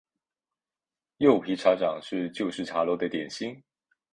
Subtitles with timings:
[1.17, 3.61] 柚皮鸭掌是旧式茶楼的点心。